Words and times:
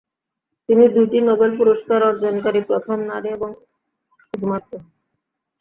তিনি 0.69 0.83
দুইটি 0.95 1.17
নোবেল 1.21 1.51
পুরস্কার 1.59 1.99
অর্জনকারী 2.09 2.61
প্রথম 2.69 2.97
নারী 3.09 3.29
এবং 3.31 3.49
শুধুমাত্র 4.23 4.71